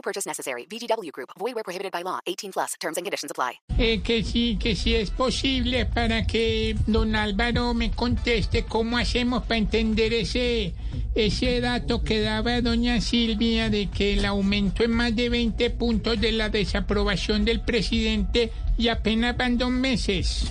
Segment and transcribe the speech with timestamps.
[0.00, 0.64] No purchase necessary.
[0.64, 1.28] VGW Group.
[1.38, 2.20] Void where prohibited by law.
[2.26, 2.74] 18 plus.
[2.80, 3.60] Terms and conditions apply.
[3.76, 9.42] Eh, que sí, que sí es posible para que don Álvaro me conteste cómo hacemos
[9.42, 10.72] para entender ese,
[11.14, 16.18] ese dato que daba doña Silvia de que el aumento es más de 20 puntos
[16.18, 20.50] de la desaprobación del presidente y apenas van dos meses.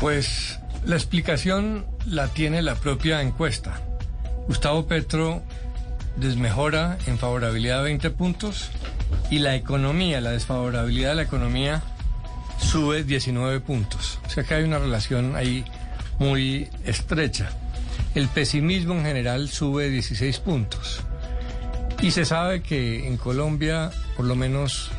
[0.00, 3.82] Pues la explicación la tiene la propia encuesta.
[4.46, 5.42] Gustavo Petro
[6.20, 8.70] desmejora en favorabilidad 20 puntos
[9.30, 11.82] y la economía, la desfavorabilidad de la economía
[12.58, 14.18] sube 19 puntos.
[14.26, 15.64] O sea que hay una relación ahí
[16.18, 17.50] muy estrecha.
[18.14, 21.00] El pesimismo en general sube 16 puntos.
[22.00, 24.90] Y se sabe que en Colombia, por lo menos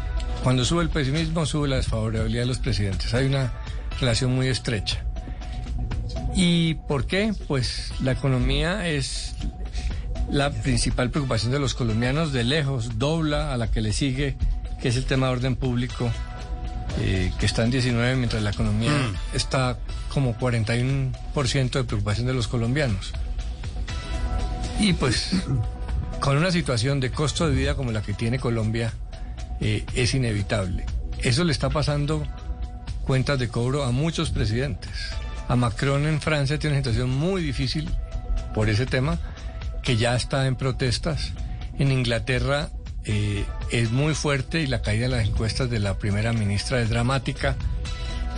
[0.44, 3.14] cuando sube el pesimismo, sube la desfavorabilidad de los presidentes.
[3.14, 3.54] Hay una
[4.00, 5.04] relación muy estrecha.
[6.36, 7.34] ¿Y por qué?
[7.48, 9.36] Pues la economía es
[10.32, 14.36] la principal preocupación de los colombianos de lejos, dobla a la que le sigue,
[14.82, 16.12] que es el tema de orden público,
[17.00, 18.92] eh, que está en 19, mientras la economía
[19.34, 19.78] está
[20.14, 23.14] como 41% de preocupación de los colombianos.
[24.80, 25.32] Y pues,
[26.20, 28.94] con una situación de costo de vida como la que tiene Colombia,
[29.62, 30.86] eh, es inevitable.
[31.20, 32.26] Eso le está pasando
[33.06, 34.92] cuentas de cobro a muchos presidentes.
[35.48, 37.90] A Macron en Francia tiene una situación muy difícil
[38.54, 39.18] por ese tema,
[39.90, 41.34] que ya está en protestas.
[41.80, 42.70] En Inglaterra
[43.06, 46.90] eh, es muy fuerte y la caída de las encuestas de la primera ministra es
[46.92, 47.56] dramática.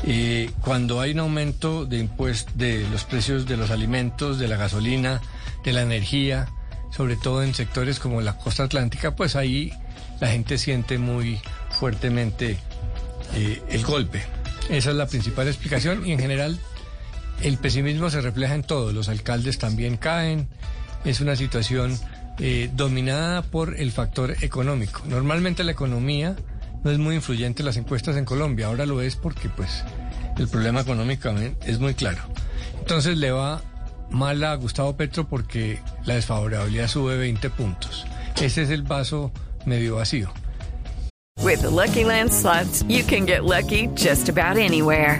[0.06, 4.56] Eh, cuando hay un aumento de impuestos de los precios de los alimentos, de la
[4.56, 5.22] gasolina,
[5.66, 6.48] de la energía,
[6.90, 9.74] sobre todo en sectores como la costa atlántica, pues ahí
[10.22, 12.60] la gente siente muy fuertemente
[13.36, 14.24] eh, el golpe.
[14.70, 16.58] Esa es la principal explicación y en general
[17.42, 18.94] el pesimismo se refleja en todo.
[18.94, 20.48] Los alcaldes también caen.
[21.04, 21.98] Es una situación
[22.40, 25.02] eh, dominada por el factor económico.
[25.08, 26.36] Normalmente la economía
[26.84, 28.68] no es muy influyente en las encuestas en Colombia.
[28.68, 29.84] Ahora lo es porque pues
[30.38, 31.30] el problema económico
[31.66, 32.22] es muy claro.
[32.80, 33.62] Entonces le va
[34.10, 38.06] mal a Gustavo Petro porque la desfavorabilidad sube 20 puntos.
[38.42, 39.32] Ese es el vaso
[39.66, 40.32] medio vacío.
[41.40, 45.20] With the Lucky Land slots, you can get lucky just about anywhere.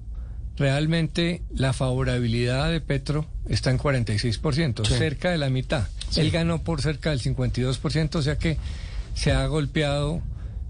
[0.61, 5.87] Realmente la favorabilidad de Petro está en 46%, cerca de la mitad.
[6.15, 8.57] Él ganó por cerca del 52%, o sea que
[9.15, 10.21] se ha golpeado,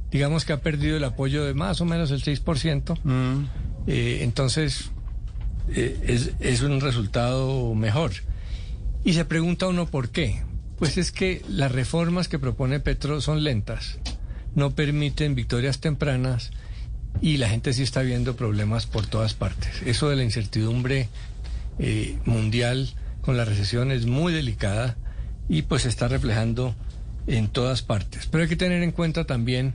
[0.09, 3.49] digamos que ha perdido el apoyo de más o menos el 6%.
[3.85, 4.91] Eh, entonces,
[5.75, 8.11] eh, es, es un resultado mejor.
[9.03, 10.41] Y se pregunta uno por qué.
[10.79, 13.99] Pues es que las reformas que propone Petro son lentas,
[14.55, 16.51] no permiten victorias tempranas
[17.19, 19.81] y la gente sí está viendo problemas por todas partes.
[19.85, 21.09] Eso de la incertidumbre
[21.79, 22.89] eh, mundial
[23.21, 24.97] con la recesión es muy delicada
[25.49, 26.75] y pues se está reflejando
[27.27, 28.27] en todas partes.
[28.27, 29.73] Pero hay que tener en cuenta también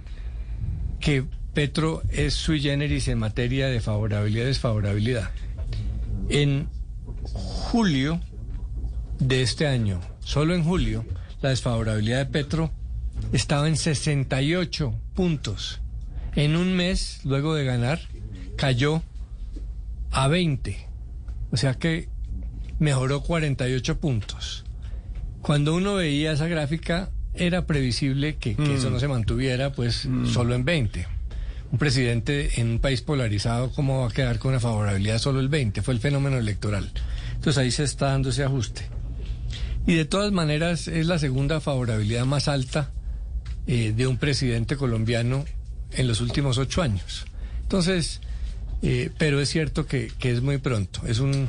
[1.01, 5.31] que Petro es sui generis en materia de favorabilidad y desfavorabilidad.
[6.29, 6.69] En
[7.23, 8.21] julio
[9.19, 11.05] de este año, solo en julio,
[11.43, 12.71] la desfavorabilidad de Petro
[13.33, 15.81] estaba en 68 puntos.
[16.37, 18.01] En un mes, luego de ganar,
[18.57, 19.03] cayó
[20.13, 20.87] a 20.
[21.51, 22.09] O sea que
[22.79, 24.65] mejoró 48 puntos.
[25.41, 30.55] Cuando uno veía esa gráfica, era previsible que, que eso no se mantuviera, pues, solo
[30.55, 31.07] en 20.
[31.73, 35.49] Un presidente en un país polarizado, ¿cómo va a quedar con una favorabilidad solo el
[35.49, 35.83] 20?
[35.83, 36.91] Fue el fenómeno electoral.
[37.35, 38.83] Entonces ahí se está dando ese ajuste.
[39.87, 42.91] Y de todas maneras es la segunda favorabilidad más alta
[43.67, 45.45] eh, de un presidente colombiano
[45.93, 47.27] en los últimos ocho años.
[47.63, 48.21] Entonces,
[48.83, 51.49] eh, pero es cierto que, que, es muy pronto, es un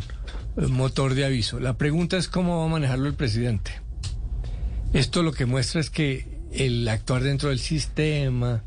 [0.56, 1.60] motor de aviso.
[1.60, 3.72] La pregunta es cómo va a manejarlo el presidente.
[4.94, 8.64] Esto lo que muestra es que el actuar dentro del sistema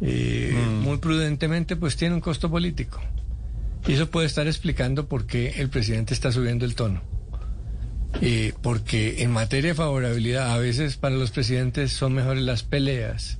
[0.00, 3.00] eh, muy prudentemente, pues tiene un costo político.
[3.86, 7.02] Y eso puede estar explicando por qué el presidente está subiendo el tono.
[8.20, 13.38] Eh, porque en materia de favorabilidad, a veces para los presidentes son mejores las peleas,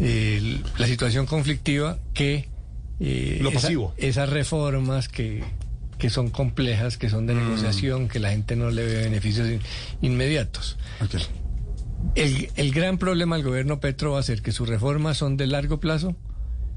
[0.00, 2.48] el- la situación conflictiva que
[3.00, 3.94] eh, Lo esa- pasivo.
[3.98, 5.44] esas reformas que,
[5.98, 9.60] que son complejas, que son de negociación, que la gente no le ve beneficios in-
[10.02, 10.78] inmediatos.
[11.04, 11.20] Ok.
[12.14, 15.46] El, el gran problema del gobierno Petro va a ser que sus reformas son de
[15.46, 16.14] largo plazo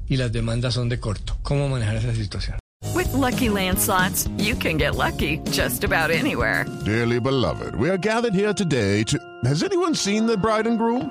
[0.08, 1.38] y las demandas son de corto.
[1.42, 2.58] ¿Cómo manejar esa situación?
[2.94, 6.64] With Lucky Land slots, you can get lucky just about anywhere.
[6.84, 9.18] Dearly beloved, we are gathered here today to.
[9.44, 11.10] Has anyone seen the bride and groom?